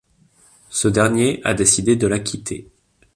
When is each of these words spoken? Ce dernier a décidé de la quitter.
Ce 0.71 0.87
dernier 0.87 1.41
a 1.43 1.53
décidé 1.53 1.95
de 1.95 2.07
la 2.07 2.17
quitter. 2.17 2.67